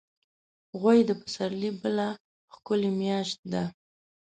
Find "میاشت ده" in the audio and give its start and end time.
2.99-3.63